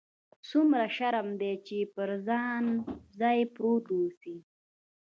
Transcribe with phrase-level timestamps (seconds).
[0.49, 2.09] څومره شرم دى چې پر
[3.19, 4.35] ځاى پروت اوسې.